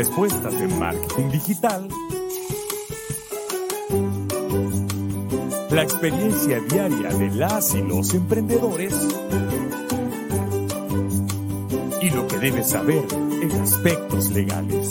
[0.00, 1.86] Respuestas de marketing digital.
[5.70, 8.94] La experiencia diaria de las y los emprendedores.
[12.00, 13.04] Y lo que debes saber
[13.42, 14.90] en aspectos legales.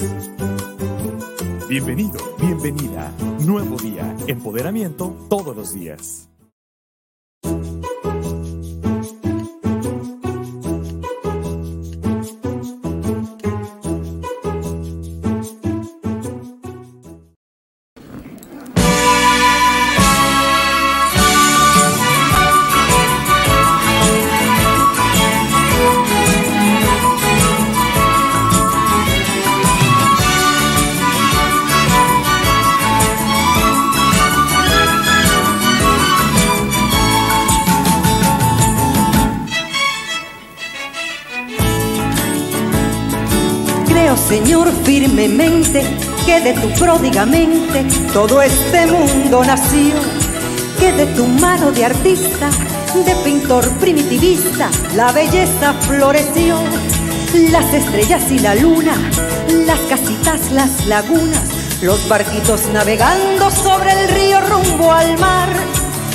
[1.68, 3.12] Bienvenido, bienvenida.
[3.40, 6.29] Nuevo día, empoderamiento todos los días.
[44.50, 45.86] Señor, firmemente
[46.26, 49.94] que de tu pródigamente todo este mundo nació,
[50.80, 52.50] que de tu mano de artista,
[52.96, 56.58] de pintor primitivista, la belleza floreció.
[57.52, 58.96] Las estrellas y la luna,
[59.68, 61.44] las casitas, las lagunas,
[61.84, 65.50] los barquitos navegando sobre el río rumbo al mar,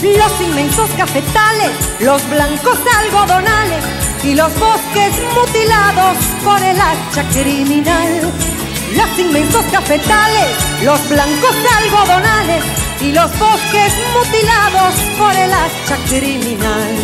[0.02, 3.84] los inmensos cafetales, los blancos algodonales
[4.24, 5.12] y los bosques
[5.54, 8.32] mutilados por el hacha criminal.
[8.96, 10.48] Los inmensos cafetales,
[10.82, 12.64] los blancos algodonales
[13.00, 16.94] y los bosques mutilados por el hacha criminal.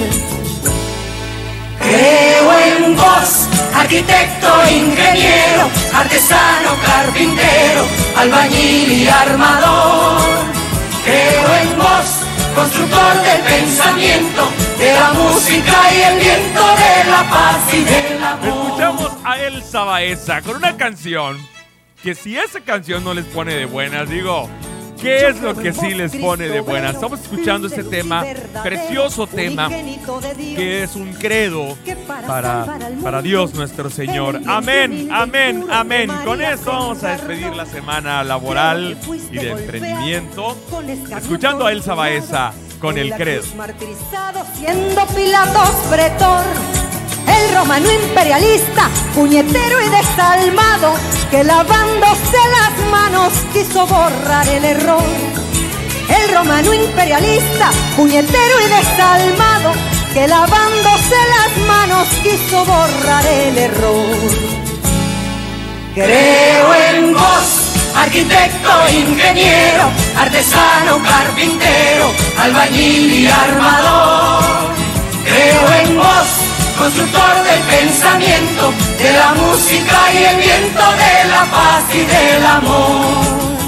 [1.79, 10.21] Creo en vos, arquitecto, ingeniero, artesano, carpintero, albañil y armador.
[11.05, 12.09] Creo en vos,
[12.55, 14.49] constructor del pensamiento,
[14.81, 18.49] de la música y el viento, de la paz y del amor.
[18.49, 21.37] Escuchamos a Elsa Baeza con una canción
[22.03, 24.49] que si esa canción no les pone de buenas, digo,
[24.99, 26.95] ¿qué es lo que sí les pone de buenas?
[26.95, 28.25] Estamos escuchando este tema,
[28.63, 31.77] precioso tema, que es un credo
[32.27, 34.41] para, para Dios nuestro Señor.
[34.47, 36.11] Amén, amén, amén.
[36.25, 38.97] Con esto vamos a despedir la semana laboral
[39.31, 40.57] y de emprendimiento,
[41.15, 43.45] escuchando a Elsa Baeza con el credo.
[43.57, 46.45] Martirizado siendo Pilatos pretor.
[47.29, 50.95] El romano imperialista, puñetero y desalmado,
[51.31, 55.05] que lavándose las manos quiso borrar el error.
[56.09, 59.73] El romano imperialista, puñetero y desalmado,
[60.15, 64.17] que lavándose las manos quiso borrar el error.
[65.95, 67.60] Creo en vos,
[67.95, 74.45] arquitecto, ingeniero, artesano, carpintero, albañil y armador.
[75.25, 76.29] Creo en vos,
[76.79, 83.60] constructor del pensamiento, de la música y el viento, de la paz y del amor.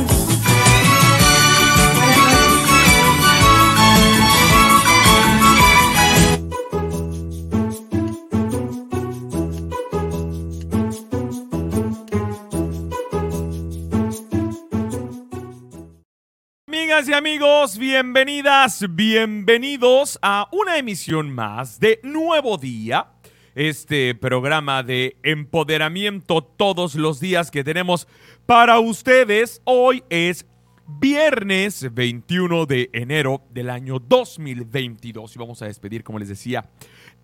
[17.08, 23.08] Y amigos, bienvenidas, bienvenidos a una emisión más de Nuevo Día,
[23.56, 28.06] este programa de empoderamiento todos los días que tenemos
[28.46, 29.62] para ustedes.
[29.64, 30.46] Hoy es
[30.86, 36.70] viernes 21 de enero del año 2022 y vamos a despedir, como les decía,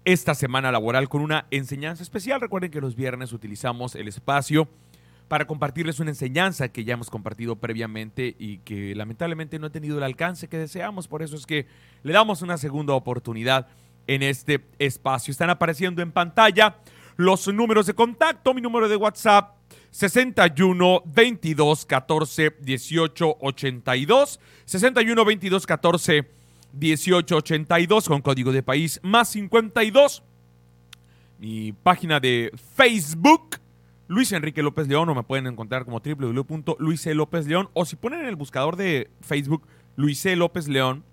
[0.04, 2.40] esta semana laboral con una enseñanza especial.
[2.40, 4.68] Recuerden que los viernes utilizamos el espacio
[5.28, 9.98] para compartirles una enseñanza que ya hemos compartido previamente y que lamentablemente no ha tenido
[9.98, 11.06] el alcance que deseamos.
[11.06, 11.66] Por eso es que
[12.02, 13.68] le damos una segunda oportunidad
[14.06, 15.30] en este espacio.
[15.30, 16.78] Están apareciendo en pantalla
[17.16, 19.54] los números de contacto, mi número de WhatsApp
[19.90, 26.30] 61 22 14 18 82, 61 22 14
[26.72, 30.22] 18 82 con código de país más 52.
[31.38, 33.58] Mi página de Facebook
[34.08, 38.36] Luis Enrique López León o me pueden encontrar como www.luiselopezleón o si ponen en el
[38.36, 39.66] buscador de Facebook
[39.96, 40.34] Luis E.
[40.34, 41.04] López León,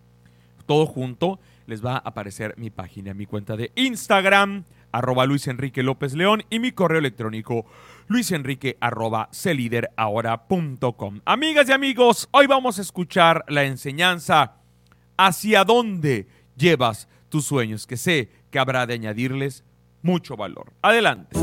[0.65, 4.63] todo junto, les va a aparecer mi página, mi cuenta de Instagram,
[4.93, 7.65] arroba Luis Enrique López León y mi correo electrónico
[8.07, 9.29] luisenrique arroba
[10.95, 11.19] com.
[11.25, 14.53] Amigas y amigos, hoy vamos a escuchar la enseñanza
[15.17, 19.65] hacia dónde llevas tus sueños, que sé que habrá de añadirles
[20.01, 20.71] mucho valor.
[20.81, 21.37] Adelante.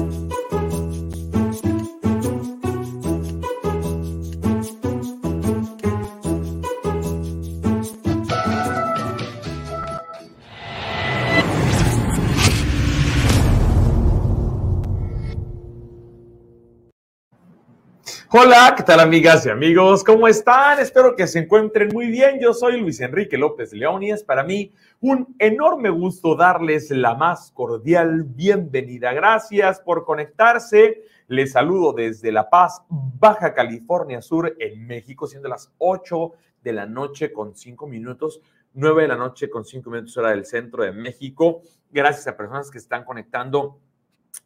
[18.34, 20.02] Hola, ¿qué tal amigas y amigos?
[20.02, 20.78] ¿Cómo están?
[20.78, 22.40] Espero que se encuentren muy bien.
[22.40, 27.14] Yo soy Luis Enrique López León y es para mí un enorme gusto darles la
[27.14, 29.12] más cordial bienvenida.
[29.12, 31.02] Gracias por conectarse.
[31.28, 36.32] Les saludo desde La Paz, Baja California Sur, en México, siendo las 8
[36.64, 38.40] de la noche con 5 minutos,
[38.72, 41.60] 9 de la noche con 5 minutos hora del centro de México.
[41.90, 43.78] Gracias a personas que están conectando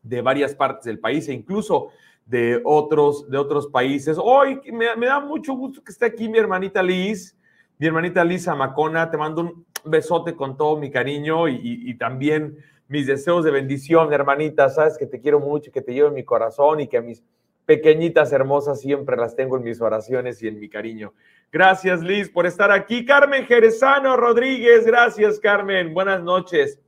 [0.03, 1.91] de varias partes del país e incluso
[2.27, 4.19] de otros, de otros países.
[4.21, 7.37] Hoy me, da mucho gusto que esté aquí mi hermanita Liz,
[7.79, 9.11] mi hermanita Liz Amacona.
[9.11, 12.59] Te mando un besote con todo mi cariño y, también
[12.89, 14.69] mis deseos de bendición, hermanita.
[14.69, 17.23] Sabes que te quiero mucho, que te llevo en mi corazón y que a mis
[17.65, 21.15] pequeñitas hermosas siempre las tengo en mis oraciones y en mi cariño.
[21.53, 23.05] Gracias, Liz, por estar aquí.
[23.05, 25.95] Carmen Jerezano Rodríguez, gracias, Carmen.
[25.95, 26.81] Buenas noches.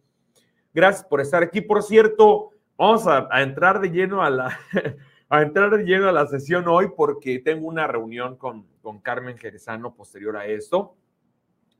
[0.74, 1.60] Gracias por estar aquí.
[1.60, 4.58] Por cierto, vamos a entrar de lleno a la,
[5.28, 9.94] a entrar lleno a la sesión hoy porque tengo una reunión con, con Carmen Jerezano
[9.94, 10.96] posterior a esto.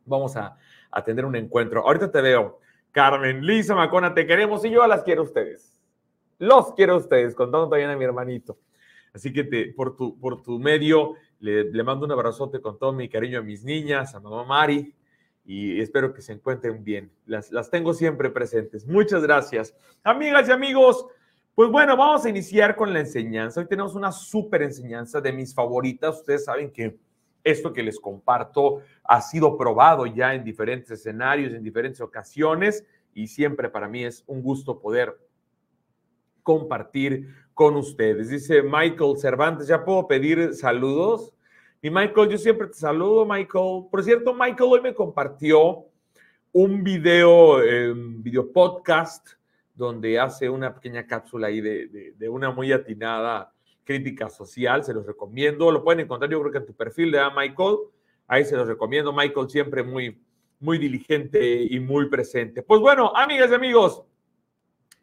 [0.05, 0.57] Vamos a,
[0.91, 1.87] a tener un encuentro.
[1.87, 2.61] Ahorita te veo.
[2.93, 5.79] Carmen, Lisa Macona, te queremos y yo las quiero a ustedes.
[6.39, 8.59] Los quiero a ustedes, contando también a mi hermanito.
[9.13, 12.93] Así que te, por, tu, por tu medio le, le, mando un abrazote con todo
[12.93, 14.95] mi cariño a mis niñas, a mamá Mari,
[15.45, 17.11] y espero que se encuentren bien.
[17.27, 18.87] Las, las tengo siempre presentes.
[18.87, 19.75] Muchas gracias.
[20.05, 21.07] Amigas y amigos,
[21.59, 23.59] pues bueno, vamos a iniciar con la enseñanza.
[23.59, 26.19] Hoy tenemos una súper enseñanza de mis favoritas.
[26.19, 26.97] Ustedes saben que
[27.43, 33.27] esto que les comparto ha sido probado ya en diferentes escenarios, en diferentes ocasiones, y
[33.27, 35.19] siempre para mí es un gusto poder
[36.45, 38.29] compartir con ustedes.
[38.29, 41.35] Dice Michael Cervantes, ¿ya puedo pedir saludos?
[41.83, 43.87] Y Michael, yo siempre te saludo, Michael.
[43.91, 45.87] Por cierto, Michael hoy me compartió
[46.53, 49.38] un video, eh, video podcast
[49.79, 53.53] donde hace una pequeña cápsula ahí de, una muy atinada
[53.85, 54.83] crítica social.
[54.83, 55.71] Se los recomiendo.
[55.71, 57.77] Lo pueden encontrar, yo creo que en tu perfil de Michael.
[58.27, 59.13] Ahí se los recomiendo.
[59.13, 60.21] Michael siempre muy,
[60.59, 62.63] muy diligente y muy presente.
[62.63, 64.03] Pues bueno, amigas y amigos,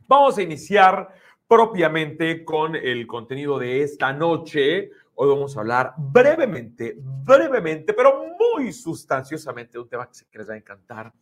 [0.08, 1.08] vamos a iniciar
[1.48, 4.92] propiamente con el contenido de esta noche.
[5.14, 10.54] Hoy vamos a hablar brevemente, brevemente, pero muy sustanciosamente de un tema que les va
[10.54, 11.14] a encantar,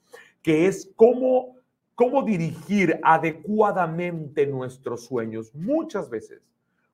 [0.42, 1.63] que es cómo
[1.96, 5.54] cómo dirigir adecuadamente nuestros sueños.
[5.54, 6.42] Muchas veces,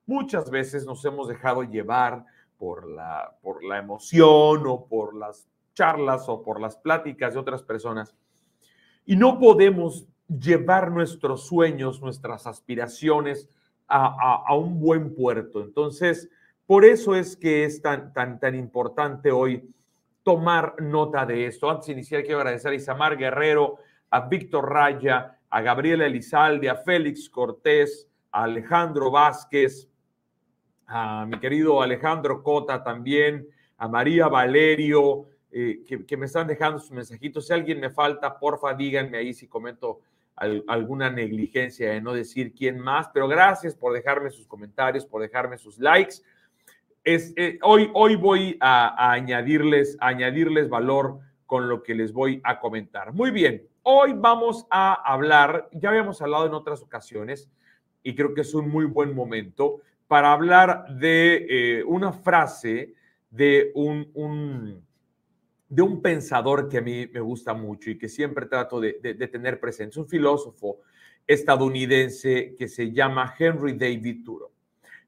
[0.06, 2.24] muchas veces nos hemos dejado llevar
[2.58, 7.62] por la, por la emoción o por las charlas o por las pláticas de otras
[7.62, 8.14] personas
[9.06, 13.48] y no podemos llevar nuestros sueños, nuestras aspiraciones
[13.88, 15.62] a, un buen puerto.
[15.62, 16.30] Entonces,
[16.64, 19.68] por eso es que es tan, tan, tan importante hoy
[20.22, 21.68] tomar nota de esto.
[21.68, 23.78] Antes de iniciar, quiero agradecer a Isamar Guerrero,
[24.10, 29.88] a Víctor Raya, a Gabriela Elizalde, a Félix Cortés, a Alejandro Vázquez,
[30.86, 33.46] a mi querido Alejandro Cota también,
[33.78, 37.46] a María Valerio, eh, que, me están dejando sus mensajitos.
[37.46, 40.00] Si alguien me falta, porfa, díganme ahí si comento
[40.68, 45.58] alguna negligencia de no decir quién más, pero gracias por dejarme sus comentarios, por dejarme
[45.58, 46.22] sus likes.
[47.04, 52.40] Es, eh, hoy, hoy voy a, añadirles, a añadirles valor con lo que les voy
[52.42, 53.12] a comentar.
[53.12, 57.50] Muy bien, Hoy vamos a hablar, ya habíamos hablado en otras ocasiones,
[58.02, 62.94] y creo que es un muy buen momento para hablar de eh, una frase
[63.30, 64.84] de un,
[65.68, 68.92] de un pensador que a mí me gusta mucho y que siempre trato de,
[69.30, 69.92] tener presente.
[69.92, 70.80] Es un filósofo
[71.26, 74.50] estadounidense que se llama Henry David Thoreau.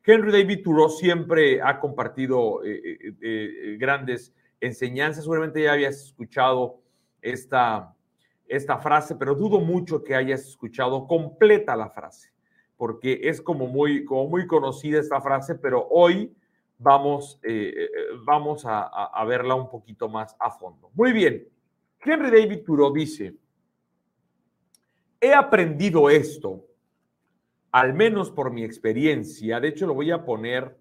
[0.04, 5.24] Henry David Thoreau siempre ha compartido eh, eh, grandes enseñanzas.
[5.24, 6.80] Seguramente ya habías escuchado
[7.20, 7.94] esta,
[8.46, 12.32] esta frase, pero dudo mucho que hayas escuchado completa la frase,
[12.76, 16.34] porque es como muy, como muy conocida esta frase, pero hoy
[16.78, 17.88] vamos, eh, eh,
[18.24, 20.90] vamos a, verla un poquito más a fondo.
[20.94, 21.46] Muy bien,
[22.00, 23.34] Henry David Thoreau dice,
[25.20, 26.66] he aprendido esto,
[27.70, 30.76] al menos por mi experiencia, de hecho lo voy a poner,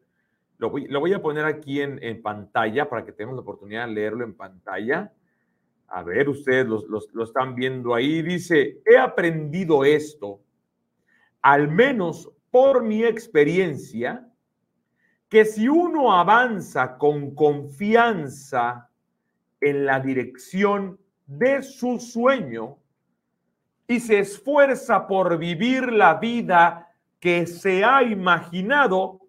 [0.58, 3.88] lo voy, lo voy a poner aquí en, en pantalla para que tengamos la oportunidad
[3.88, 5.14] de leerlo en pantalla
[5.94, 10.42] a ver, ustedes lo están viendo ahí, dice, he aprendido esto,
[11.42, 14.26] al menos por mi experiencia,
[15.28, 18.90] que si uno avanza con confianza
[19.60, 22.78] en la dirección de su sueño
[23.88, 29.20] y se esfuerza por vivir la vida que se ha imaginado,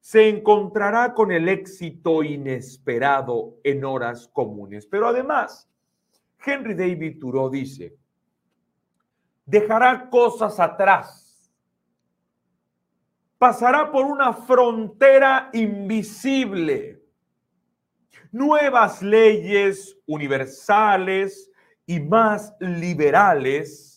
[0.00, 4.86] se encontrará con el éxito inesperado en horas comunes.
[4.86, 5.69] Pero además,
[6.44, 7.96] Henry David Thoreau dice,
[9.44, 11.50] dejará cosas atrás,
[13.38, 17.02] pasará por una frontera invisible,
[18.32, 21.50] nuevas leyes universales
[21.86, 23.90] y más liberales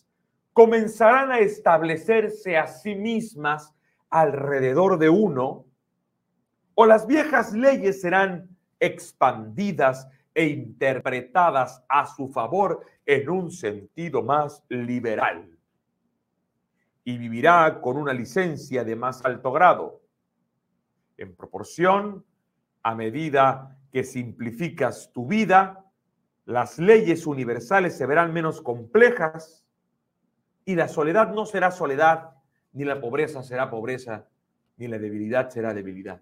[0.54, 3.74] comenzarán a establecerse a sí mismas
[4.10, 5.66] alrededor de uno
[6.76, 8.48] o las viejas leyes serán
[8.80, 15.58] expandidas e interpretadas a su favor en un sentido más liberal.
[17.04, 20.02] Y vivirá con una licencia de más alto grado.
[21.18, 22.26] En proporción,
[22.82, 25.86] a medida que simplificas tu vida,
[26.46, 29.66] las leyes universales se verán menos complejas
[30.66, 32.32] y la soledad no será soledad,
[32.72, 34.28] ni la pobreza será pobreza,
[34.78, 36.22] ni la debilidad será debilidad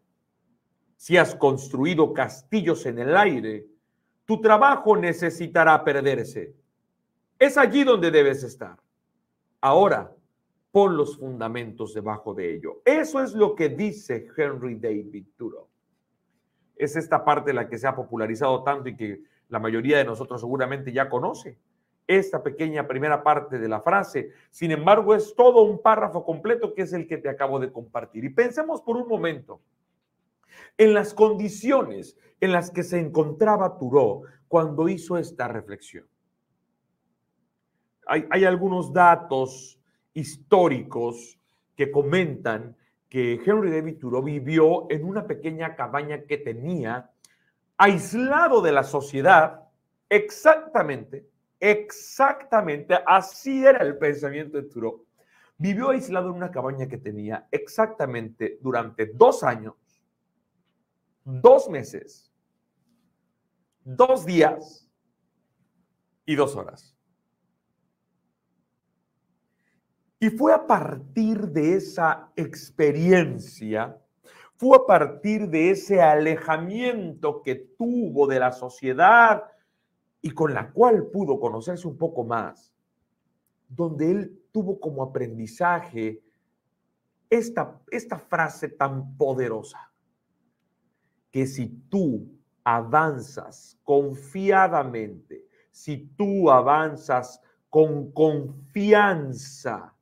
[1.01, 3.65] si has construido castillos en el aire,
[4.25, 6.53] tu trabajo necesitará perderse.
[7.37, 8.77] Es allí donde debes estar.
[9.59, 10.11] Ahora,
[10.71, 12.81] pon los fundamentos debajo de ello.
[12.85, 15.67] Eso es lo que dice Henry David Thoreau.
[16.75, 20.41] Es esta parte la que se ha popularizado tanto y que la mayoría de nosotros
[20.41, 21.59] seguramente ya conoce.
[22.07, 26.81] Esta pequeña primera parte de la frase, sin embargo, es todo un párrafo completo que
[26.83, 28.23] es el que te acabo de compartir.
[28.23, 29.61] Y pensemos por un momento
[30.77, 36.05] en las condiciones en las que se encontraba Turó cuando hizo esta reflexión.
[38.07, 39.79] Hay, algunos datos
[40.13, 41.39] históricos
[41.77, 42.75] que comentan
[43.07, 47.09] que Henry David Thoreau vivió en una pequeña cabaña que tenía
[47.77, 49.61] aislado de la sociedad,
[50.09, 51.25] exactamente,
[51.57, 55.05] exactamente, así era el pensamiento de Thoreau.
[55.57, 59.75] Vivió aislado en una cabaña que tenía exactamente durante dos años
[61.23, 62.31] dos meses,
[63.83, 64.87] dos días
[66.25, 66.95] y dos horas.
[70.19, 73.99] Y fue a partir de esa experiencia,
[74.55, 79.43] fue a partir de ese alejamiento que tuvo de la sociedad
[80.21, 82.71] y con la cual pudo conocerse un poco más,
[83.67, 86.21] donde él tuvo como aprendizaje
[87.27, 89.90] esta, esta frase tan poderosa
[91.31, 92.27] que si tú
[92.63, 99.95] avanzas confiadamente, si tú avanzas con confianza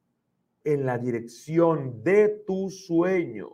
[0.64, 3.54] en la dirección de tus sueños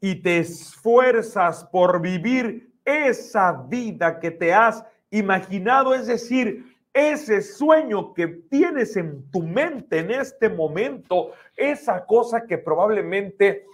[0.00, 8.14] y te esfuerzas por vivir esa vida que te has imaginado, es decir, ese sueño
[8.14, 13.66] que tienes en tu mente en este momento, esa cosa que probablemente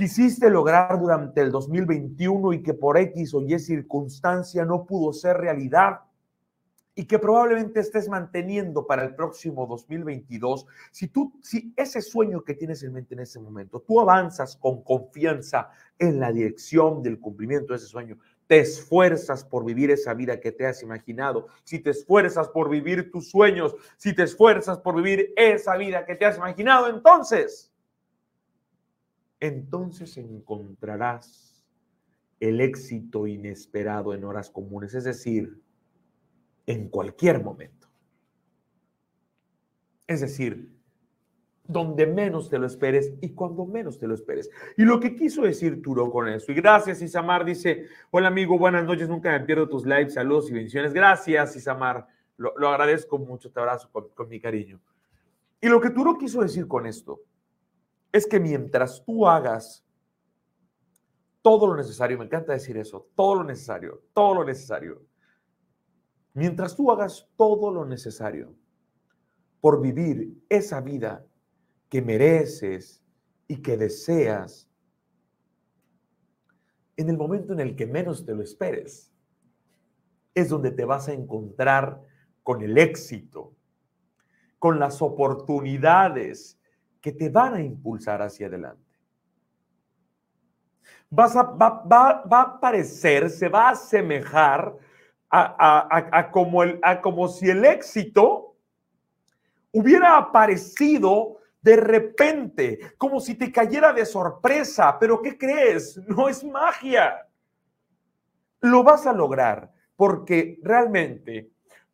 [0.00, 5.36] quisiste lograr durante el 2021 y que por X o Y circunstancia no pudo ser
[5.36, 6.00] realidad
[6.94, 12.54] y que probablemente estés manteniendo para el próximo 2022, si tú, si ese sueño que
[12.54, 17.74] tienes en mente en ese momento, tú avanzas con confianza en la dirección del cumplimiento
[17.74, 18.16] de ese sueño,
[18.46, 23.10] te esfuerzas por vivir esa vida que te has imaginado, si te esfuerzas por vivir
[23.10, 27.69] tus sueños, si te esfuerzas por vivir esa vida que te has imaginado, entonces
[29.40, 31.66] entonces encontrarás
[32.38, 35.60] el éxito inesperado en horas comunes, es decir,
[36.66, 37.88] en cualquier momento.
[40.06, 40.74] Es decir,
[41.64, 44.50] donde menos te lo esperes y cuando menos te lo esperes.
[44.76, 46.50] Y lo que quiso decir Turo con eso.
[46.50, 47.44] Y gracias, Isamar.
[47.44, 50.92] Dice, hola amigo, buenas noches, nunca me pierdo tus lives, saludos y bendiciones.
[50.92, 52.06] Gracias, Isamar.
[52.36, 54.80] Lo, lo agradezco mucho, te abrazo con, con mi cariño.
[55.60, 57.20] Y lo que Turo quiso decir con esto
[58.12, 59.84] es que mientras tú hagas
[61.42, 65.02] todo lo necesario, me encanta decir eso, todo lo necesario, todo lo necesario,
[66.34, 68.54] mientras tú hagas todo lo necesario
[69.60, 71.24] por vivir esa vida
[71.88, 73.02] que mereces
[73.48, 74.68] y que deseas,
[76.96, 79.12] en el momento en el que menos te lo esperes,
[80.34, 82.02] es donde te vas a encontrar
[82.42, 83.54] con el éxito,
[84.58, 86.59] con las oportunidades
[87.00, 88.84] que te van a impulsar hacia adelante.
[91.08, 94.76] Vas a, va, a parecer, se va a asemejar
[95.30, 98.56] a, como el, a como si el éxito
[99.72, 104.98] hubiera aparecido de repente, como si te cayera de sorpresa.
[104.98, 105.98] Pero ¿qué crees?
[106.08, 107.26] No es magia.
[108.60, 111.50] Lo vas a lograr porque realmente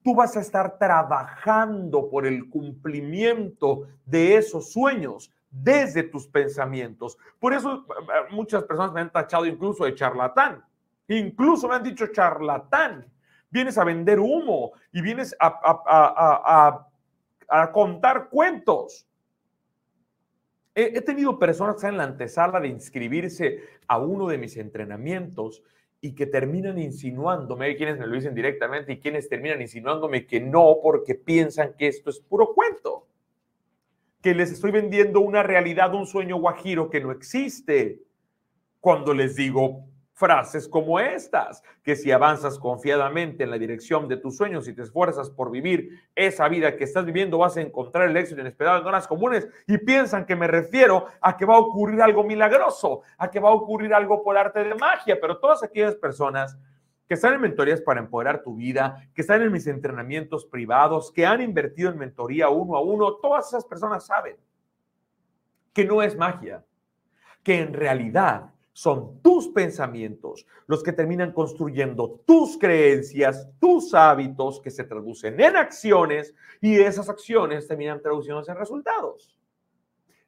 [0.07, 7.19] tú vas a estar trabajando por el cumplimiento de esos sueños desde tus pensamientos.
[7.41, 10.65] Por eso eh, muchas personas me han tachado incluso de charlatán.
[11.09, 13.05] Incluso me han dicho charlatán.
[13.51, 16.87] Vienes a vender humo y vienes a,
[17.73, 19.09] contar cuentos.
[20.73, 24.57] He, he tenido personas que están en la antesala de inscribirse a uno de mis
[24.57, 25.65] entrenamientos
[26.01, 30.41] y que terminan insinuándome, hay quienes me lo dicen directamente y quienes terminan insinuándome que
[30.41, 33.07] no porque piensan que esto es puro cuento,
[34.21, 38.03] que les estoy vendiendo una realidad, un sueño guajiro que no existe.
[38.81, 44.35] Cuando les digo, frases como estas, que si avanzas confiadamente en la dirección de tus
[44.35, 48.17] sueños y te esfuerzas por vivir esa vida que estás viviendo, vas a encontrar el
[48.17, 52.01] éxito inesperado en horas comunes y piensan que me refiero a que va a ocurrir
[52.01, 55.95] algo milagroso, a que va a ocurrir algo por arte de magia, pero todas aquellas
[55.97, 56.57] personas
[57.07, 61.27] que están en mentorías para empoderar tu vida, que están en mis entrenamientos privados, que
[61.27, 64.37] han invertido en mentoría uno a uno, todas esas personas saben
[65.75, 66.65] que no es magia,
[67.43, 74.71] que en realidad son tus pensamientos los que terminan construyendo tus creencias, tus hábitos que
[74.71, 79.35] se traducen en acciones y esas acciones terminan traduciéndose en resultados.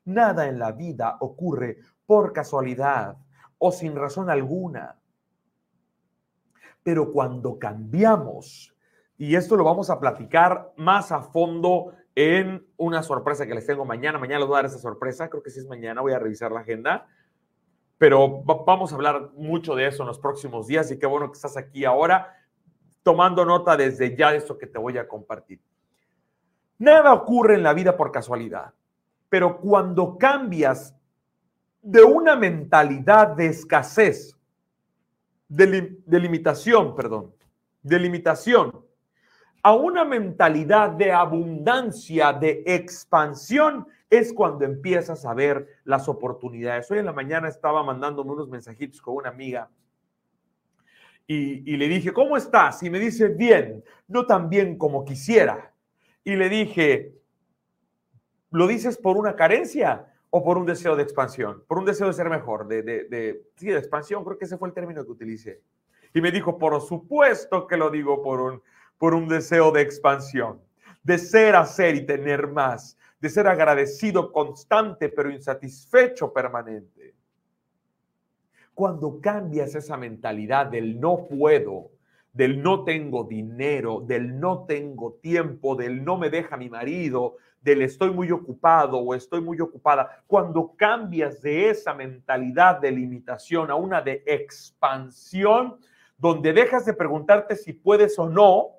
[0.07, 1.76] Nada en la vida ocurre
[2.07, 3.19] por casualidad
[3.59, 4.99] o sin razón alguna.
[6.83, 8.75] Pero cuando cambiamos,
[9.19, 13.85] y esto lo vamos a platicar más a fondo en una sorpresa que les tengo
[13.85, 16.19] mañana, mañana les voy a dar esa sorpresa, creo que sí es mañana, voy a
[16.19, 17.07] revisar la agenda
[17.99, 21.37] pero vamos a hablar mucho de eso en los próximos días y qué bueno que
[21.37, 22.37] estás aquí ahora
[23.02, 25.61] tomando nota desde ya de esto que te voy a compartir.
[26.78, 28.73] Nada ocurre en la vida por casualidad,
[29.28, 30.95] pero cuando cambias
[31.83, 34.37] de una mentalidad de escasez,
[35.49, 37.35] de, de limitación, perdón,
[37.83, 38.85] de limitación,
[39.62, 46.90] a una mentalidad de abundancia, de expansión, es cuando empiezas a ver las oportunidades.
[46.90, 49.71] Hoy en la mañana estaba mandándome unos mensajitos con una amiga
[51.31, 52.83] y, le dije, ¿cómo estás?
[52.83, 55.75] Y me dice, bien, no tan bien como quisiera.
[56.25, 57.12] Y le dije,
[58.51, 61.62] ¿lo dices por una carencia o por un deseo de expansión?
[61.68, 64.57] Por un deseo de ser mejor, de, de, de, sí, de expansión, creo que ese
[64.57, 65.61] fue el término que utilicé.
[66.14, 68.62] Y me dijo, por supuesto que lo digo por un,
[68.97, 70.62] por un deseo de expansión,
[71.09, 77.14] de ser, hacer y tener más, de ser agradecido constante pero insatisfecho permanente.
[78.75, 81.92] Cuando cambias esa mentalidad del no puedo,
[82.31, 87.81] del no tengo dinero, del no tengo tiempo, del no me deja mi marido, del
[87.81, 93.77] estoy muy ocupado o estoy muy ocupada, cuando cambias de esa mentalidad de limitación a
[93.77, 95.79] una de expansión,
[96.18, 98.78] donde dejas de preguntarte si puedes o no,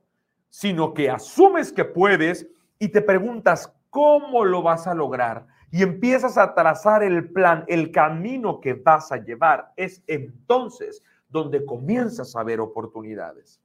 [0.50, 2.48] sino que asumes que puedes
[2.80, 7.92] y te preguntas cómo lo vas a lograr y empiezas a trazar el plan, el
[7.92, 9.72] camino que vas a llevar.
[9.76, 13.62] Es entonces donde comienzas a ver oportunidades.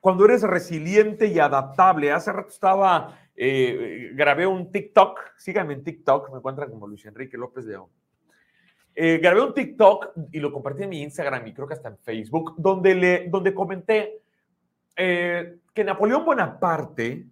[0.00, 6.30] Cuando eres resiliente y adaptable, hace rato estaba, eh, grabé un TikTok, síganme en TikTok,
[6.30, 7.88] me encuentran como Luis Enrique López León.
[8.94, 11.98] Eh, grabé un TikTok y lo compartí en mi Instagram y creo que hasta en
[11.98, 14.22] Facebook, donde, le, donde comenté
[14.96, 17.26] eh, que Napoleón Bonaparte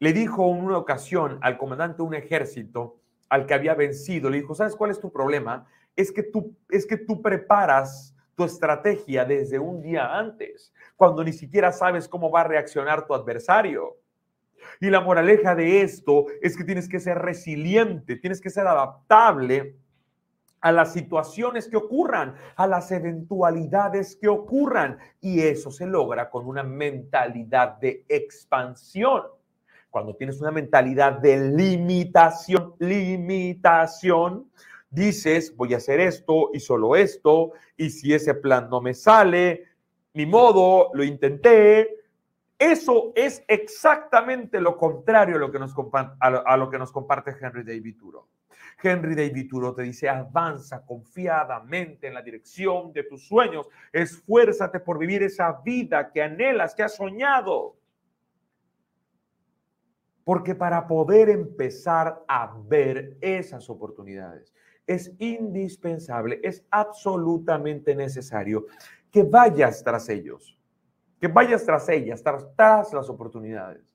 [0.00, 4.38] le dijo en una ocasión al comandante de un ejército al que había vencido, le
[4.38, 5.66] dijo, ¿sabes cuál es tu problema?
[5.96, 11.32] Es que tú, es que tú preparas tu estrategia desde un día antes, cuando ni
[11.32, 13.96] siquiera sabes cómo va a reaccionar tu adversario.
[14.80, 19.76] Y la moraleja de esto es que tienes que ser resiliente, tienes que ser adaptable
[20.60, 24.98] a las situaciones que ocurran, a las eventualidades que ocurran.
[25.20, 29.22] Y eso se logra con una mentalidad de expansión.
[29.90, 34.50] Cuando tienes una mentalidad de limitación, limitación,
[34.90, 39.64] dices, voy a hacer esto y solo esto, y si ese plan no me sale,
[40.14, 41.96] ni modo, lo intenté.
[42.58, 48.26] Eso es exactamente lo contrario a lo que nos, comparte Henry David Thoreau.
[48.80, 54.98] Henry David Thoreau te dice, avanza confiadamente en la dirección de tus sueños, esfuérzate por
[54.98, 57.76] vivir esa vida que anhelas, que has soñado.
[60.22, 64.54] Porque para poder empezar a ver esas oportunidades,
[64.86, 68.66] es indispensable, es absolutamente necesario
[69.10, 70.56] que vayas tras ellos,
[71.20, 73.88] que vayas tras ellas, tras, tras las oportunidades.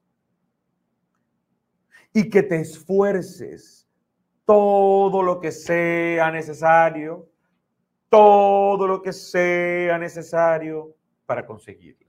[2.14, 3.83] y que te esfuerces
[4.46, 7.30] todo lo que sea necesario,
[8.10, 12.04] todo lo que sea necesario para conseguirlas.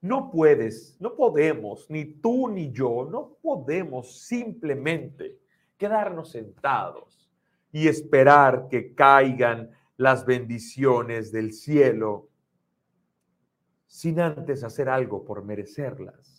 [0.00, 5.38] No puedes, no podemos, ni tú ni yo, no podemos simplemente
[5.78, 7.30] quedarnos sentados
[7.70, 12.28] y esperar que caigan las bendiciones del cielo
[13.86, 16.31] sin antes hacer algo por merecerlas.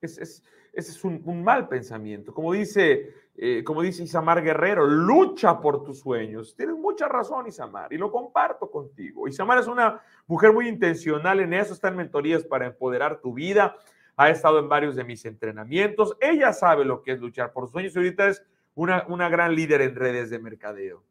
[0.00, 2.32] Ese es, un, mal pensamiento.
[2.32, 6.54] Como dice, eh, como dice Isamar Guerrero, lucha por tus sueños.
[6.56, 9.28] Tienes mucha razón, Isamar, y lo comparto contigo.
[9.28, 13.76] Isamar es una mujer muy intencional en eso, está en mentorías para empoderar tu vida
[14.20, 17.94] ha estado en varios de mis entrenamientos, ella sabe lo que es luchar por sueños
[17.94, 21.02] y ahorita es una, una gran líder en redes de mercadeo.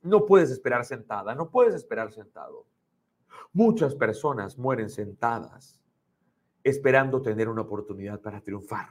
[0.00, 2.68] No puedes esperar sentada, no puedes esperar sentado.
[3.52, 5.81] Muchas personas mueren sentadas
[6.64, 8.90] esperando tener una oportunidad para triunfar.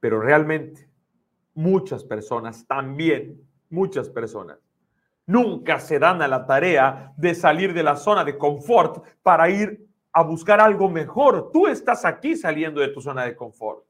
[0.00, 0.88] Pero realmente
[1.54, 4.58] muchas personas también, muchas personas,
[5.26, 9.86] nunca se dan a la tarea de salir de la zona de confort para ir
[10.12, 11.50] a buscar algo mejor.
[11.52, 13.84] Tú estás aquí saliendo de tu zona de confort.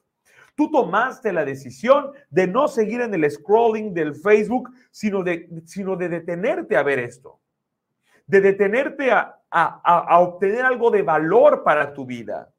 [0.57, 5.97] Tú tomaste la decisión de no seguir en el scrolling del Facebook, sino de, sino
[5.97, 7.39] de detenerte a ver esto,
[8.27, 12.53] de detenerte a, a obtener algo de valor para tu vida.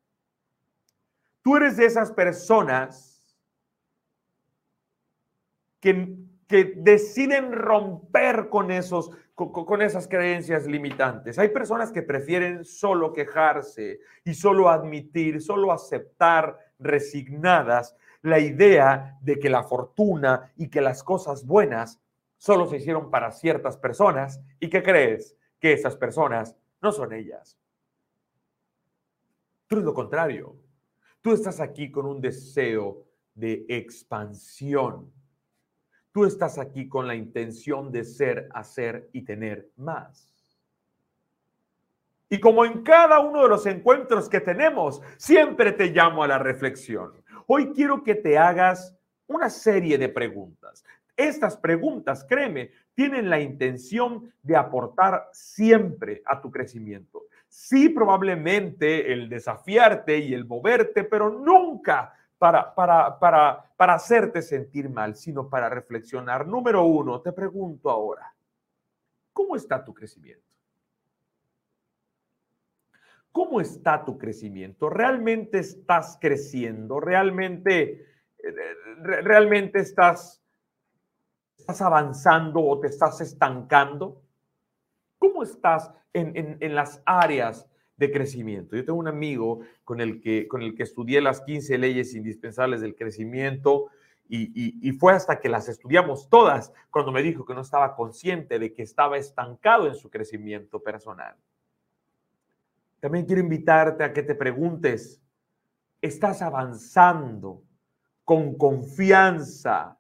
[1.44, 3.38] Tú eres de esas personas
[5.80, 11.38] que, que deciden romper con esos con, esas creencias limitantes.
[11.38, 19.38] Hay personas que prefieren solo quejarse y solo admitir, solo aceptar resignadas la idea de
[19.38, 22.02] que la fortuna y que las cosas buenas
[22.38, 27.58] solo se hicieron para ciertas personas y que crees que esas personas no son ellas.
[29.68, 30.56] Tú es lo contrario.
[31.22, 35.12] Tú estás aquí con un deseo de expansión,
[36.18, 40.34] Tú estás aquí con la intención de ser, hacer y tener más.
[42.28, 46.40] Y como en cada uno de los encuentros que tenemos, siempre te llamo a la
[46.40, 47.24] reflexión.
[47.46, 50.84] Hoy quiero que te hagas una serie de preguntas.
[51.16, 57.26] Estas preguntas, créeme, tienen la intención de aportar siempre a tu crecimiento.
[57.48, 64.90] Sí, probablemente el desafiarte y el moverte, pero nunca para, para, para, para hacerte sentir
[64.90, 66.48] mal, sino para reflexionar.
[66.48, 68.34] Número uno, te pregunto ahora,
[69.32, 70.48] ¿cómo está tu crecimiento?
[73.32, 74.90] ¿Cómo está tu crecimiento?
[74.90, 77.00] ¿Realmente estás creciendo?
[77.00, 78.08] ¿Realmente,
[79.04, 80.42] realmente estás,
[81.58, 84.22] estás avanzando o te estás estancando?
[85.18, 87.68] ¿Cómo estás en, en, en las áreas
[87.98, 88.76] de crecimiento.
[88.76, 92.80] Yo tengo un amigo con el que, con el que estudié las 15 leyes indispensables
[92.80, 93.88] del crecimiento
[94.30, 98.74] y, fue hasta que las estudiamos todas cuando me dijo que no estaba consciente de
[98.74, 101.36] que estaba estancado en su crecimiento personal.
[103.00, 105.22] También quiero invitarte a que te preguntes,
[106.02, 107.64] ¿estás avanzando
[108.26, 109.97] con confianza,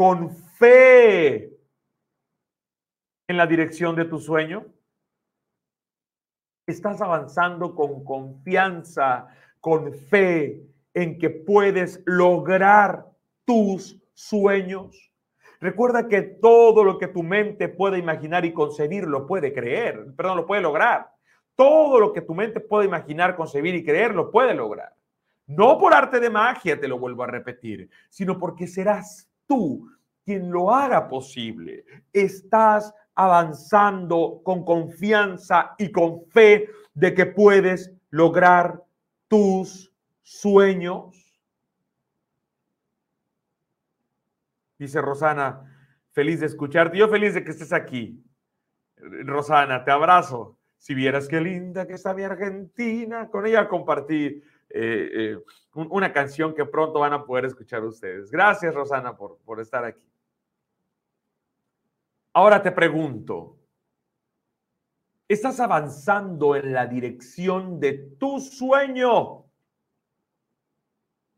[0.00, 1.58] con fe
[3.28, 4.64] en la dirección de tu sueño?
[6.66, 9.28] estás avanzando con confianza,
[9.60, 10.62] con fe
[10.94, 13.08] en que puedes lograr
[13.44, 15.12] tus sueños.
[15.60, 20.38] Recuerda que todo lo que tu mente puede imaginar y concebir lo puede creer, perdón,
[20.38, 21.10] lo puede lograr.
[21.54, 24.94] Todo lo que tu mente puede imaginar, concebir y creer lo puede lograr.
[25.46, 29.90] No por arte de magia, te lo vuelvo a repetir, sino porque serás tú
[30.24, 31.84] quien lo haga posible.
[32.12, 38.80] Estás avanzando con confianza y con fe de que puedes lograr
[39.26, 41.16] tus sueños.
[44.78, 45.64] Dice Rosana,
[46.12, 46.96] feliz de escucharte.
[46.96, 48.24] Yo feliz de que estés aquí.
[48.96, 50.56] Rosana, te abrazo.
[50.78, 55.38] Si vieras qué linda que está mi Argentina, con ella compartí eh, eh,
[55.74, 58.30] una canción que pronto van a poder escuchar ustedes.
[58.30, 60.06] Gracias, Rosana, por, por estar aquí.
[62.32, 63.58] Ahora te pregunto,
[65.26, 69.46] ¿estás avanzando en la dirección de tu sueño?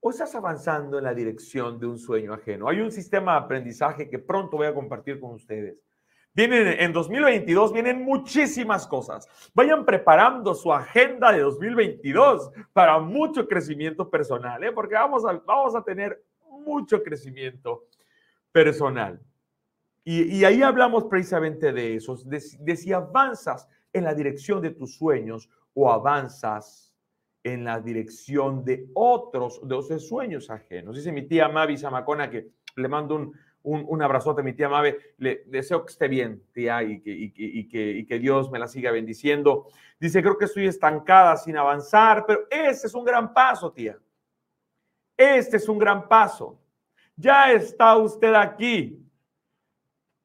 [0.04, 2.68] ¿O estás avanzando en la dirección de un sueño ajeno?
[2.68, 5.78] Hay un sistema de aprendizaje que pronto voy a compartir con ustedes.
[6.34, 9.28] Vienen en 2022, vienen muchísimas cosas.
[9.52, 14.72] Vayan preparando su agenda de 2022 para mucho crecimiento personal, ¿eh?
[14.72, 17.84] porque vamos a, vamos a tener mucho crecimiento
[18.50, 19.20] personal.
[20.04, 25.48] Y, ahí hablamos precisamente de eso, de, si avanzas en la dirección de tus sueños
[25.74, 26.92] o avanzas
[27.44, 30.96] en la dirección de otros, de esos sueños ajenos.
[30.96, 33.32] Dice mi tía Mavi Zamacona que le mando un,
[33.64, 38.04] un, abrazote a mi tía Mavi, le deseo que esté bien, tía, y que, y,
[38.04, 39.68] que, Dios me la siga bendiciendo.
[39.98, 43.98] Dice, creo que estoy estancada sin avanzar, pero ese es un gran paso, tía.
[45.16, 46.58] Este es un gran paso.
[47.16, 49.06] Ya está usted aquí,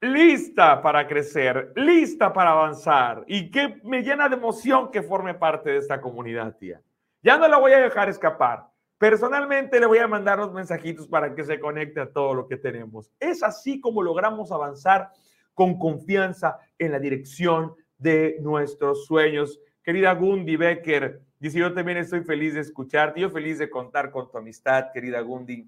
[0.01, 3.23] lista para crecer, lista para avanzar.
[3.27, 6.81] Y que me llena de emoción que forme parte de esta comunidad, tía.
[7.21, 8.67] Ya no la voy a dejar escapar.
[8.97, 12.57] Personalmente le voy a mandar los mensajitos para que se conecte a todo lo que
[12.57, 13.11] tenemos.
[13.19, 15.11] Es así como logramos avanzar
[15.53, 19.59] con confianza en la dirección de nuestros sueños.
[19.83, 24.31] Querida Gundi Becker, dice, yo también estoy feliz de escucharte, yo feliz de contar con
[24.31, 25.67] tu amistad, querida Gundi.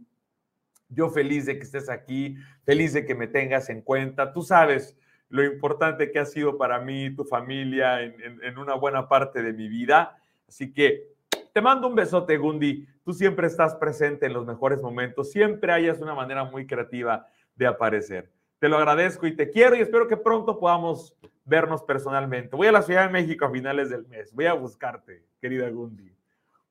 [0.88, 4.34] Yo feliz de que estés aquí, feliz de que me tengas en cuenta.
[4.34, 4.98] Tú sabes
[5.30, 9.54] lo importante que ha sido para mí, tu familia, en, en una buena parte de
[9.54, 10.18] mi vida.
[10.48, 11.10] Así que
[11.54, 12.88] te mando un besote, Gundi.
[13.10, 15.32] Tú siempre estás presente en los mejores momentos.
[15.32, 18.32] Siempre hayas una manera muy creativa de aparecer.
[18.60, 22.56] Te lo agradezco y te quiero y espero que pronto podamos vernos personalmente.
[22.56, 24.32] Voy a la Ciudad de México a finales del mes.
[24.32, 26.16] Voy a buscarte, querida Gundi.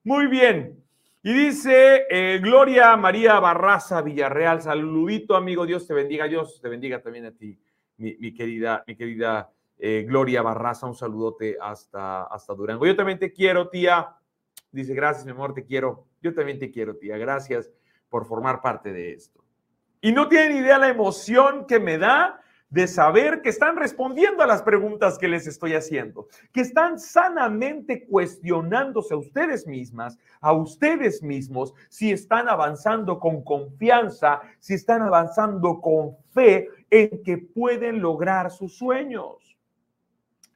[0.04, 0.80] Muy bien.
[1.24, 7.02] Y dice eh, Gloria María Barraza Villarreal, saludito amigo, Dios te bendiga, Dios te bendiga
[7.02, 7.58] también a ti,
[7.96, 12.86] mi, querida, mi querida eh, Gloria Barraza, un saludote hasta, hasta Durango.
[12.86, 14.14] Yo también te quiero, tía.
[14.70, 16.07] Dice, gracias, mi amor, te quiero.
[16.22, 17.16] Yo también te quiero, tía.
[17.16, 17.70] Gracias
[18.08, 19.44] por formar parte de esto.
[20.00, 24.46] Y no tienen idea la emoción que me da de saber que están respondiendo a
[24.46, 31.22] las preguntas que les estoy haciendo, que están sanamente cuestionándose a ustedes mismas, a ustedes
[31.22, 38.50] mismos, si están avanzando con confianza, si están avanzando con fe en que pueden lograr
[38.50, 39.56] sus sueños.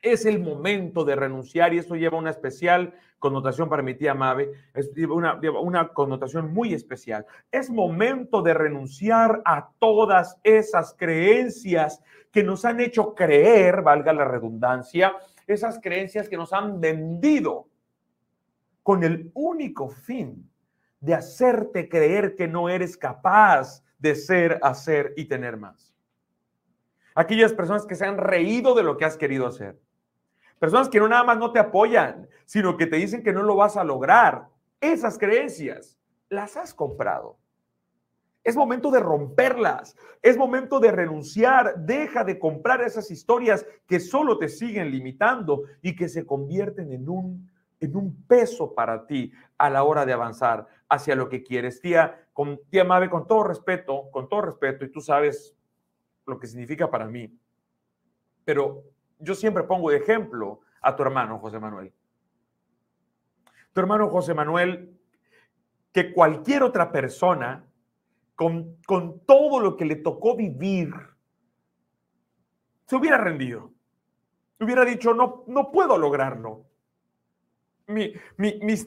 [0.03, 4.52] Es el momento de renunciar y eso lleva una especial connotación para mi tía Mabe,
[4.74, 7.24] es una, una connotación muy especial.
[7.50, 14.24] Es momento de renunciar a todas esas creencias que nos han hecho creer, valga la
[14.24, 15.14] redundancia,
[15.46, 17.68] esas creencias que nos han vendido
[18.82, 20.50] con el único fin
[21.00, 25.94] de hacerte creer que no eres capaz de ser, hacer y tener más.
[27.14, 29.78] Aquellas personas que se han reído de lo que has querido hacer
[30.62, 33.57] Personas que no nada más no te apoyan, sino que te dicen que no lo
[33.57, 34.46] vas a lograr.
[34.81, 35.98] Esas creencias
[36.29, 37.37] las has comprado.
[38.44, 39.96] Es momento de romperlas.
[40.22, 41.79] Es momento de renunciar.
[41.79, 47.09] Deja de comprar esas historias que solo te siguen limitando y que se convierten en
[47.09, 51.81] un, en un peso para ti a la hora de avanzar hacia lo que quieres.
[51.81, 55.57] Tía, con, tía Mabe, con todo respeto, con todo respeto, y tú sabes
[56.25, 57.37] lo que significa para mí.
[58.44, 58.85] Pero
[59.22, 61.92] yo siempre pongo de ejemplo a tu hermano José Manuel.
[63.72, 64.98] Tu hermano José Manuel,
[65.92, 67.64] que cualquier otra persona,
[68.35, 70.90] con, con todo lo que le tocó vivir,
[72.87, 73.72] se hubiera rendido.
[74.61, 76.66] Hubiera dicho, no, no puedo lograrlo.
[77.87, 78.14] Mi,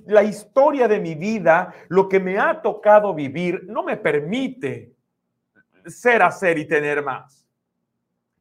[0.06, 4.95] la historia de mi vida, lo que me ha tocado vivir, no me permite
[5.86, 7.48] ser, hacer y tener más.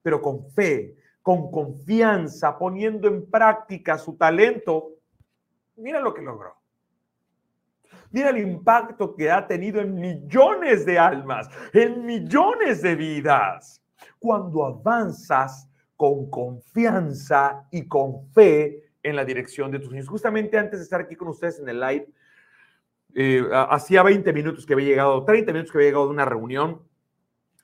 [0.03, 4.91] Pero con fe, con confianza, poniendo en práctica su talento,
[5.77, 6.55] mira lo que logró.
[8.11, 13.83] Mira el impacto que ha tenido en millones de almas, en millones de vidas.
[14.19, 20.09] Cuando avanzas con confianza y con fe en la dirección de tus sueños.
[20.09, 22.07] Justamente antes de estar aquí con ustedes en el live,
[23.15, 26.83] eh, hacía 20 minutos que había llegado, 30 minutos que había llegado de una reunión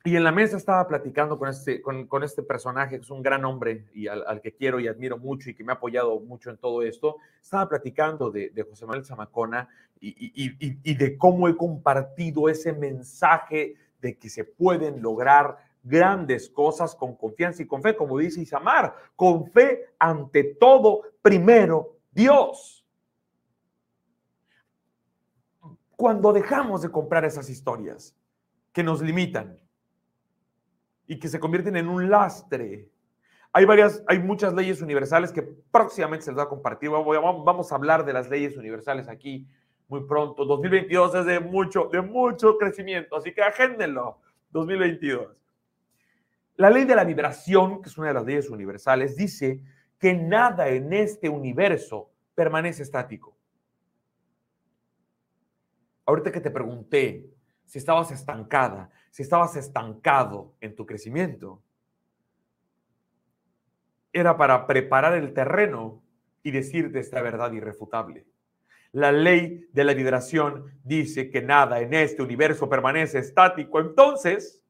[0.02, 3.44] y en la mesa estaba platicando con este, con, este personaje, que es un gran
[3.44, 6.56] hombre y al, que quiero y admiro mucho y que me ha apoyado mucho en
[6.56, 7.16] todo esto.
[7.40, 9.68] Estaba platicando de, José Manuel Zamacona
[10.00, 16.94] y, y, de cómo he compartido ese mensaje de que se pueden lograr grandes cosas
[16.94, 22.86] con confianza y con fe, como dice Isamar, con fe ante todo, primero Dios.
[25.94, 28.16] Cuando dejamos de comprar esas historias
[28.72, 29.60] que nos limitan,
[31.10, 32.88] y que se convierten en un lastre.
[33.52, 36.88] Hay varias, hay muchas leyes universales que próximamente se les va a compartir.
[36.88, 39.44] Vamos a hablar de las leyes universales aquí
[39.88, 40.44] muy pronto.
[40.44, 44.20] 2022 es de mucho, de mucho crecimiento, así que agéndenlo.
[44.50, 45.36] 2022.
[46.54, 49.60] La ley de la vibración, que es una de las leyes universales, dice
[49.98, 53.36] que nada en este universo permanece estático.
[56.06, 57.28] Ahorita que te pregunté
[57.64, 61.62] si estabas estancada, si estabas estancado en tu crecimiento.
[64.12, 66.02] Era para preparar el terreno
[66.42, 68.26] y decirte esta verdad irrefutable.
[68.92, 73.78] La ley de la vibración dice que nada en este universo permanece estático.
[73.78, 74.62] Entonces,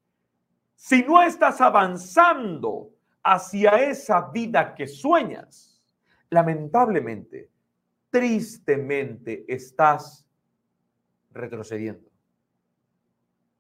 [0.74, 2.90] si no estás avanzando
[3.22, 5.83] hacia esa vida que sueñas,
[6.29, 7.50] lamentablemente,
[8.11, 10.26] tristemente estás
[11.33, 12.10] retrocediendo.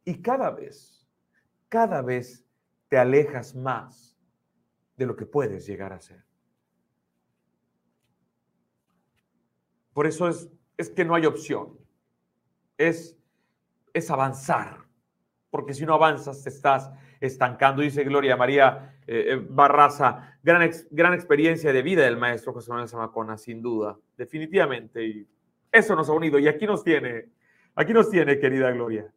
[0.04, 1.06] Y cada vez,
[1.68, 2.44] cada vez
[2.88, 4.18] te alejas más
[4.96, 6.24] de lo que puedes llegar a ser.
[9.92, 11.78] Por eso es, es que no hay opción.
[12.78, 13.18] Es,
[13.92, 14.78] es avanzar.
[15.50, 17.82] Porque si no avanzas, te estás estancando.
[17.82, 22.88] Dice Gloria María eh, eh, Barraza, gran, gran experiencia de vida del maestro José Manuel
[22.88, 23.98] Zamacona, sin duda.
[24.16, 25.04] Definitivamente.
[25.04, 25.28] Y
[25.70, 26.38] eso nos ha unido.
[26.38, 27.30] Y aquí nos tiene,
[27.74, 29.12] aquí nos tiene, querida Gloria.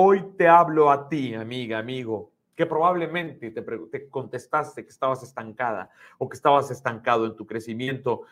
[0.00, 5.90] Hoy te hablo a ti, amiga, amigo, que probablemente te, te, contestaste que estabas estancada
[6.18, 8.22] o que estabas estancado en tu crecimiento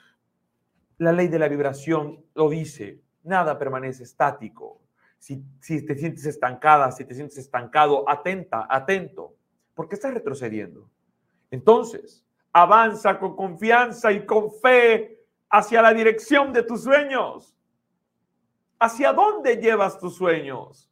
[0.98, 4.80] la ley de la vibración lo dice, nada permanece estático.
[5.18, 9.34] Si, te sientes estancada, si te sientes estancado, atenta, atento,
[9.74, 10.88] porque estás retrocediendo.
[11.50, 17.56] Entonces, avanza con confianza y con fe hacia la dirección de tus sueños.
[18.78, 20.88] ¿Hacia dónde llevas tus sueños?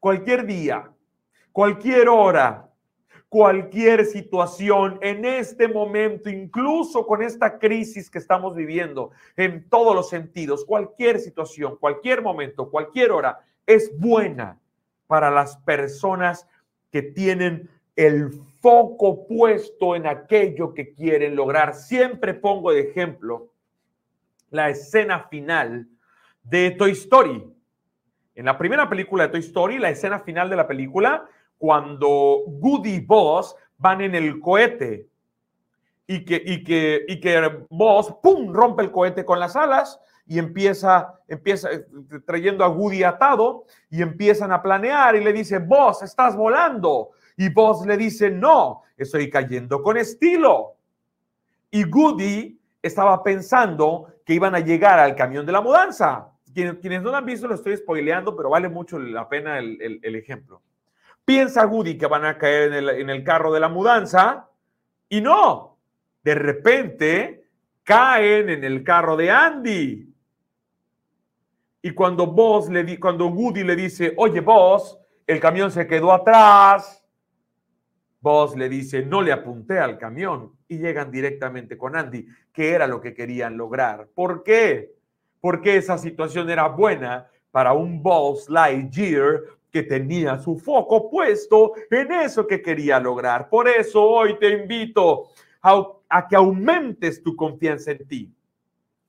[0.00, 0.90] Cualquier día,
[1.52, 2.70] cualquier hora,
[3.28, 10.08] cualquier situación en este momento, incluso con esta crisis que estamos viviendo en todos los
[10.08, 14.58] sentidos, cualquier situación, cualquier momento, cualquier hora es buena
[15.06, 16.46] para las personas
[16.90, 18.30] que tienen el
[18.60, 21.74] foco puesto en aquello que quieren lograr.
[21.74, 23.50] Siempre pongo de ejemplo
[24.50, 25.88] la escena final
[26.42, 27.55] de Toy Story.
[28.36, 32.96] En la primera película de Toy Story, la escena final de la película cuando Goody
[32.96, 35.08] y Boss van en el cohete
[36.06, 40.38] y que, y que, y que Boss, ¡pum!, rompe el cohete con las alas y
[40.38, 41.86] empieza, empieza eh,
[42.26, 47.12] trayendo a Goody atado y empiezan a planear y le dice, Boss, estás volando.
[47.38, 50.74] Y Boss le dice, no, estoy cayendo con estilo.
[51.70, 56.35] Y Goody estaba pensando que iban a llegar al camión de la mudanza.
[56.56, 60.00] Quienes, quienes no lo han visto lo estoy spoileando, pero vale mucho la pena el,
[60.02, 60.62] el ejemplo.
[61.22, 64.48] Piensa Woody que van a caer en el, carro de la mudanza
[65.10, 65.76] y no,
[66.24, 67.44] de repente
[67.84, 70.14] caen en el carro de Andy.
[71.82, 76.10] Y cuando Boss le di, cuando Woody le dice, oye Boss, el camión se quedó
[76.10, 77.04] atrás,
[78.18, 82.86] Boss le dice, no le apunté al camión y llegan directamente con Andy, que era
[82.86, 84.08] lo que querían lograr.
[84.14, 84.95] ¿Por qué?
[85.40, 92.10] Porque esa situación era buena para un Boss Lightyear que tenía su foco puesto en
[92.10, 93.48] eso que quería lograr.
[93.48, 95.28] Por eso hoy te invito
[95.62, 98.32] a, que aumentes tu confianza en ti,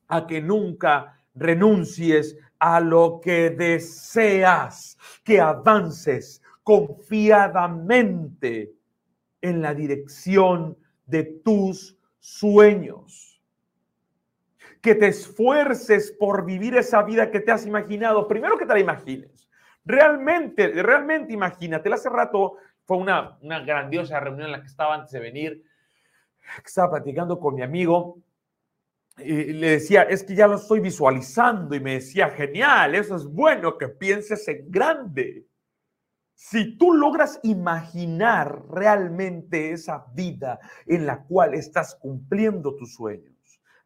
[0.08, 8.74] a que nunca renuncies a lo que deseas, que avances confiadamente
[9.42, 13.37] en la dirección de tus sueños.
[14.88, 18.26] Que te esfuerces por vivir esa vida que te has imaginado.
[18.26, 19.50] Primero que te la imagines.
[19.84, 25.12] Realmente, realmente imagínate, hace rato fue una, una grandiosa reunión en la que estaba antes
[25.12, 25.62] de venir,
[26.66, 28.20] estaba platicando con mi amigo
[29.18, 33.26] y le decía, es que ya lo estoy visualizando y me decía, genial, eso es
[33.26, 35.48] bueno que pienses en grande.
[36.34, 43.37] Si tú logras imaginar realmente esa vida en la cual estás cumpliendo tus sueños,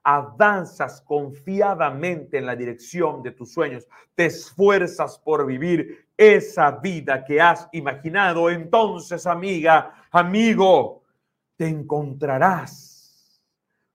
[0.04, 7.42] avanzas confiadamente en la dirección de tus sueños, te esfuerzas por vivir esa vida que
[7.42, 11.04] has imaginado, entonces, amiga, amigo,
[11.56, 13.42] te encontrarás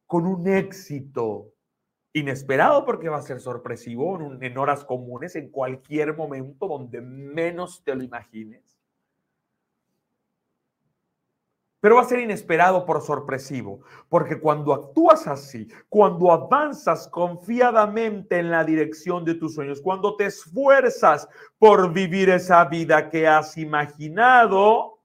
[0.07, 1.53] con un éxito
[2.13, 7.95] inesperado porque va a ser sorpresivo en, horas comunes, en cualquier momento donde menos te
[7.95, 8.76] lo imagines
[11.87, 18.51] pero va a ser inesperado por sorpresivo, porque cuando actúas así, cuando avanzas confiadamente en
[18.51, 21.29] la dirección de tus sueños, cuando te esfuerzas
[21.61, 25.01] por vivir esa vida que has imaginado,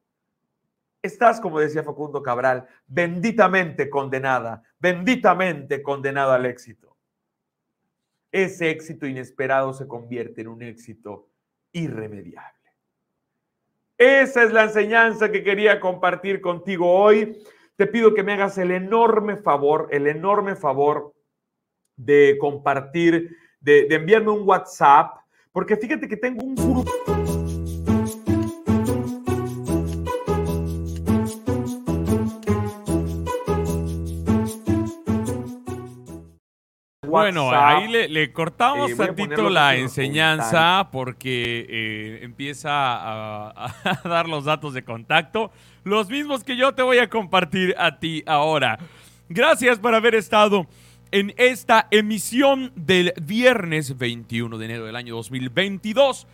[1.04, 6.98] estás, como decía Facundo Cabral, benditamente condenada, benditamente condenado al éxito.
[8.32, 11.30] Ese éxito inesperado se convierte en un éxito
[11.74, 12.61] irremediable.
[14.02, 17.38] Esa es la enseñanza que quería compartir contigo hoy.
[17.76, 21.14] Te pido que me hagas el enorme favor, el enorme favor
[21.96, 25.18] de compartir, de, enviarme un WhatsApp,
[25.52, 27.11] porque fíjate que tengo un grupo.
[37.12, 44.46] Bueno, ahí le, cortamos Eh, tantito la enseñanza porque eh, empieza a, a dar los
[44.46, 45.52] datos de contacto,
[45.84, 48.80] los mismos que yo te voy a compartir a ti ahora.
[49.30, 50.68] Gracias por haber estado
[51.12, 56.28] en esta emisión del viernes 21 de enero del año 2022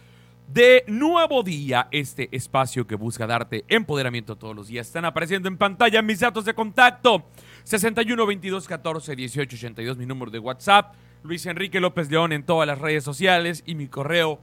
[0.48, 4.88] de Nuevo Día, este espacio que busca darte empoderamiento todos los días.
[4.88, 7.26] Están apareciendo en pantalla mis datos de contacto.
[7.64, 10.96] 61 22 14 18 82, mi número de WhatsApp.
[11.24, 14.40] Luis Enrique López León en todas las redes sociales y mi correo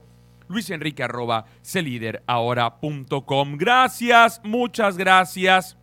[0.47, 3.57] luisenrique arroba celiderahora.com.
[3.57, 5.77] Gracias, muchas gracias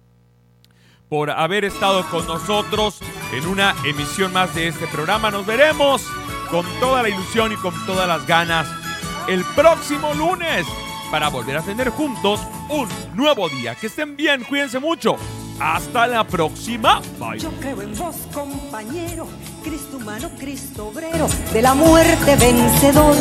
[1.08, 3.00] por haber estado con nosotros
[3.34, 5.30] en una emisión más de este programa.
[5.30, 6.06] Nos veremos
[6.48, 8.81] con toda la ilusión y con todas las ganas
[9.28, 10.66] el próximo lunes
[11.10, 13.74] para volver a tener juntos un nuevo día.
[13.74, 15.16] Que estén bien, cuídense mucho.
[15.60, 17.00] Hasta la próxima.
[17.18, 17.38] Bye.
[17.38, 19.28] Yo creo en vos, compañero,
[19.62, 23.14] Cristo humano, Cristo obrero, de la muerte vencedor.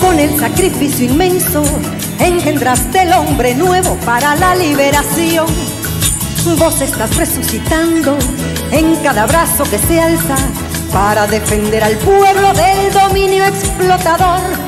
[0.00, 1.64] Con el sacrificio inmenso,
[2.20, 5.46] engendraste el hombre nuevo para la liberación.
[6.58, 8.16] Vos estás resucitando
[8.70, 10.36] en cada brazo que se alza
[10.92, 14.67] para defender al pueblo del dominio explotador.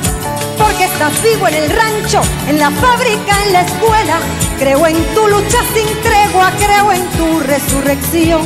[0.62, 4.20] Porque estás vivo en el rancho, en la fábrica, en la escuela.
[4.58, 8.42] Creo en tu lucha sin tregua, creo en tu resurrección.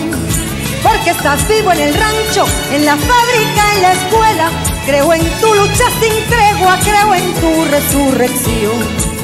[0.83, 4.51] Porque estás vivo en el rancho, en la fábrica, en la escuela.
[4.87, 9.15] Creo en tu lucha sin tregua, creo en tu resurrección.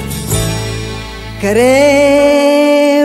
[1.40, 2.99] Creo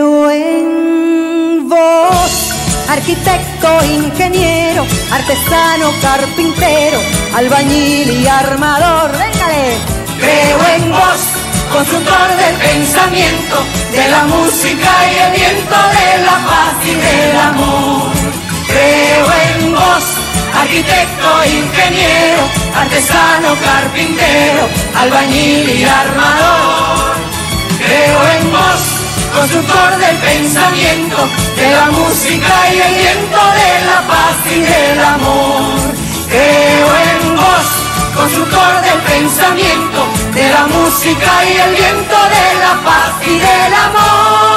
[2.96, 6.98] arquitecto, ingeniero, artesano, carpintero,
[7.34, 9.12] albañil y armador.
[9.12, 9.76] Véngale.
[10.18, 11.20] Creo en vos,
[11.72, 13.56] constructor del pensamiento,
[13.92, 18.12] de la música y el viento, de la paz y del amor.
[18.66, 20.04] Creo en vos,
[20.58, 22.42] arquitecto, ingeniero,
[22.74, 27.14] artesano, carpintero, albañil y armador.
[27.78, 28.95] Creo en vos,
[29.36, 31.16] constructor del pensamiento,
[31.56, 35.74] de la música y el viento, de la paz y del amor.
[36.28, 37.66] Creo en vos,
[38.16, 44.55] constructor del pensamiento, de la música y el viento, de la paz y del amor.